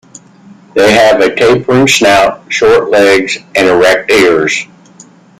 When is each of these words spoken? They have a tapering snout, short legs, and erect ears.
They 0.73 0.93
have 0.93 1.19
a 1.21 1.35
tapering 1.35 1.87
snout, 1.87 2.51
short 2.51 2.89
legs, 2.89 3.37
and 3.55 3.67
erect 3.67 4.09
ears. 4.09 4.65